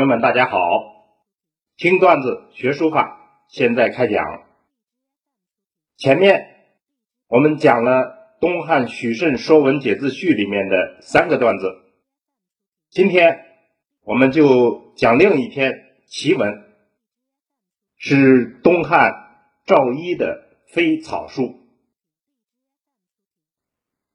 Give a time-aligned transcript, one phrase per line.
[0.00, 0.58] 朋友们，大家好！
[1.76, 4.24] 听段子学书法，现在开讲。
[5.98, 6.46] 前面
[7.26, 11.66] 我们讲了东汉许慎《说文解字序》里面的三个段子，
[12.88, 13.44] 今天
[14.02, 15.74] 我们就讲另一篇
[16.06, 16.64] 奇文，
[17.98, 19.12] 是东汉
[19.66, 21.42] 赵一的《飞草书》。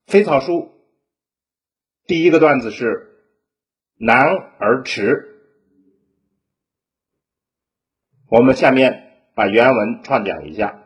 [0.07, 0.71] 飞草书
[2.07, 3.21] 第一个段子是
[4.01, 5.33] “难而迟”。
[8.27, 10.83] 我们下面把原文串讲一下：“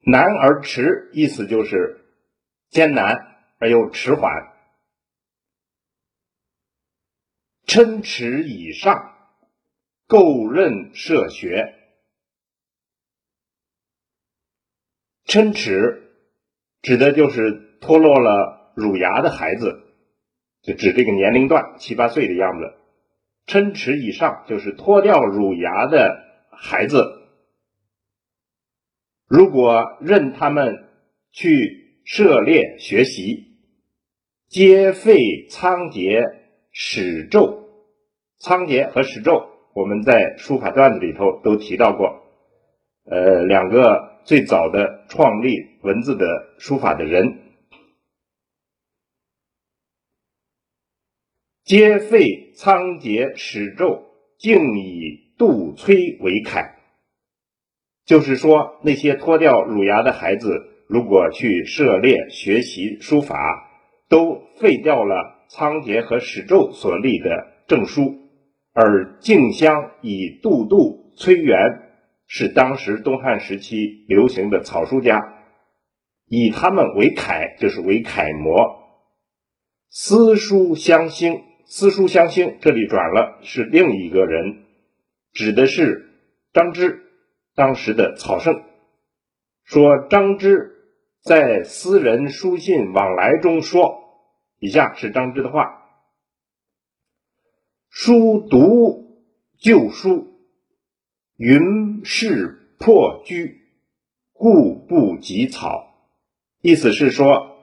[0.00, 2.06] 难而迟”，意思就是
[2.70, 4.30] 艰难而又迟缓。
[7.66, 9.14] 琛池以上，
[10.08, 11.78] 垢刃涉学。
[15.24, 16.10] 琛池
[16.82, 19.82] 指的就是脱落了乳牙的孩子，
[20.62, 22.81] 就指这个年龄段七八岁的样子。
[23.46, 26.16] 琛池以上就是脱掉乳牙的
[26.50, 27.04] 孩子，
[29.28, 30.88] 如果任他们
[31.32, 33.58] 去涉猎学习，
[34.48, 36.24] 皆废仓颉
[36.70, 37.62] 始胄。
[38.38, 42.22] 仓颉和始胄，我们在书法段子里头都提到过，
[43.04, 46.26] 呃，两个最早的创立文字的
[46.58, 47.38] 书法的人。
[51.64, 54.02] 皆废仓颉始胄，
[54.36, 56.74] 竟以杜崔为楷。
[58.04, 60.50] 就是说，那些脱掉乳牙的孩子，
[60.88, 63.36] 如果去涉猎学习书法，
[64.08, 68.16] 都废掉了仓颉和始胄所立的证书，
[68.72, 71.56] 而竞相以杜杜、崔元
[72.26, 75.44] 是当时东汉时期流行的草书家，
[76.26, 78.52] 以他们为楷，就是为楷模，
[79.90, 81.40] 私书相兴。
[81.74, 84.66] 私书相兴，这里转了是另一个人，
[85.32, 86.06] 指的是
[86.52, 87.00] 张芝，
[87.54, 88.62] 当时的草圣。
[89.64, 90.70] 说张芝
[91.22, 94.02] 在私人书信往来中说，
[94.58, 95.82] 以下是张芝的话：
[97.88, 99.24] 书读
[99.58, 100.28] 旧书，
[101.38, 103.62] 云是破居，
[104.34, 105.86] 故不及草。
[106.60, 107.56] 意思是说，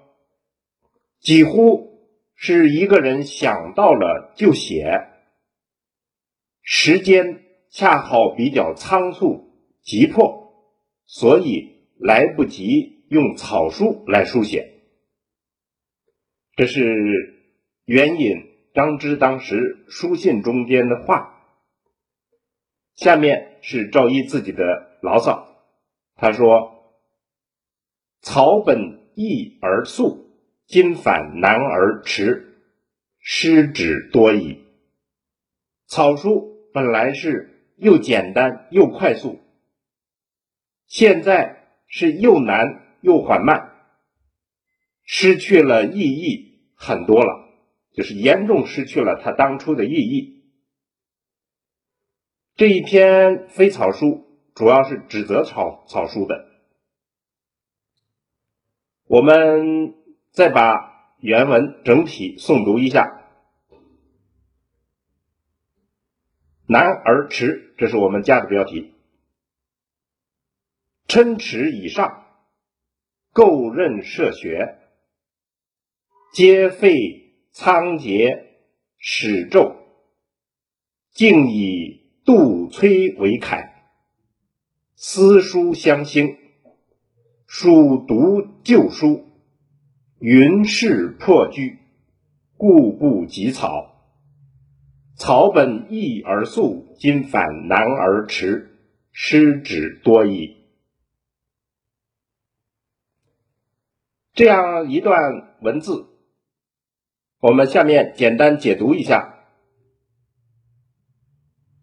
[1.19, 1.88] 几乎。
[2.41, 5.09] 是一个人想到了就写，
[6.61, 9.51] 时间恰好比较仓促
[9.81, 10.53] 急迫，
[11.05, 14.79] 所以来不及用草书来书写。
[16.55, 16.81] 这是
[17.83, 18.37] 援引
[18.73, 21.35] 张芝当时书信中间的话。
[22.95, 25.45] 下面是赵一自己的牢骚，
[26.15, 26.95] 他说
[28.23, 30.27] ：“草本易而速。”
[30.69, 32.61] 今反难而迟，
[33.17, 34.63] 失之多矣。
[35.87, 39.39] 草书本来是又简单又快速，
[40.85, 43.71] 现在是又难又缓慢，
[45.03, 47.49] 失去了意义很多了，
[47.91, 50.43] 就是严重失去了它当初的意义。
[52.55, 56.45] 这一篇非草书主要是指责草草书的，
[59.07, 59.95] 我们。
[60.39, 63.25] 再把原文整体诵读一下。
[66.65, 68.93] 难而迟，这是我们加的标题。
[71.09, 72.25] 琛池以上，
[73.33, 74.79] 垢刃涉学，
[76.31, 78.45] 皆废仓颉
[78.97, 79.75] 始胄，
[81.11, 83.91] 竟以杜崔为楷。
[84.95, 86.37] 私书相兴，
[87.45, 89.25] 属读旧书。
[90.19, 91.79] 云势破居，
[92.57, 93.95] 故不及草。
[95.15, 98.77] 草本易而速，今反难而迟，
[99.13, 100.57] 失之多矣。
[104.33, 106.07] 这样一段文字，
[107.39, 109.35] 我们下面简单解读一下。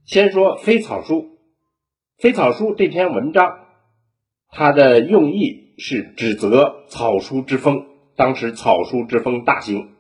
[0.05, 1.15] 先说《飞草书》，
[2.19, 3.67] 《飞草书》这篇文章，
[4.49, 7.96] 它的用意是指责草书之风。
[8.17, 9.91] 当时草书之风大兴，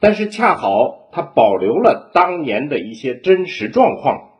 [0.00, 4.30] 但是恰好它保留了当年的一些真实状况，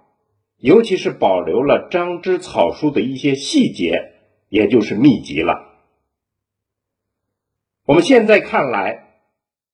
[0.56, 4.12] 尤其是保留了张芝草书的一些细节，
[4.48, 5.68] 也就是秘籍了。
[7.84, 9.18] 我们现在看来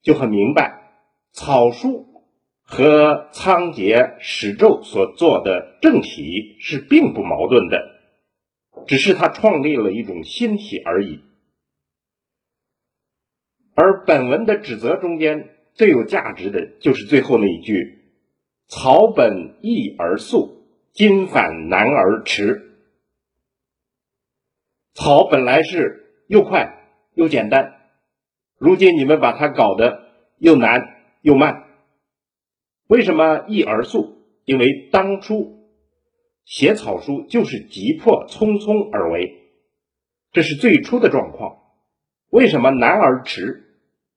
[0.02, 0.90] 就很明白，
[1.30, 2.24] 草书
[2.62, 7.78] 和仓颉史胄所做的正体是并不矛盾的，
[8.88, 11.20] 只是他创立了一种新体而已。
[13.80, 18.00] 而本文的指责中间最有价值的就是最后那一句
[18.66, 22.72] ：“草本易而速，今反难而迟。”
[24.94, 27.76] 草本来是又快又简单，
[28.58, 30.08] 如今你们把它搞得
[30.38, 31.62] 又难又慢。
[32.88, 34.26] 为什么易而速？
[34.44, 35.68] 因为当初
[36.44, 39.52] 写草书就是急迫匆匆而为，
[40.32, 41.58] 这是最初的状况。
[42.28, 43.66] 为什么难而迟？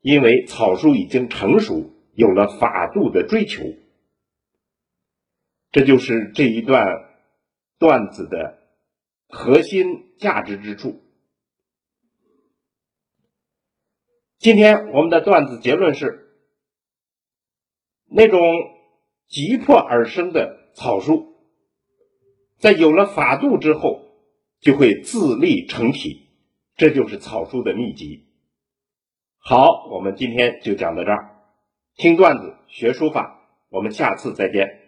[0.01, 3.63] 因为草书已经成熟，有了法度的追求。
[5.71, 6.85] 这就是这一段
[7.77, 8.59] 段子的
[9.29, 11.01] 核心价值之处。
[14.37, 16.35] 今天我们的段子结论是：
[18.05, 18.41] 那种
[19.27, 21.35] 急迫而生的草书，
[22.57, 24.01] 在有了法度之后，
[24.59, 26.27] 就会自立成体。
[26.75, 28.30] 这就是草书的秘籍。
[29.43, 31.31] 好，我们今天就讲到这儿。
[31.95, 33.39] 听段子学书法，
[33.69, 34.80] 我们下次再见。